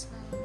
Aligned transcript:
next 0.00 0.30
time. 0.30 0.39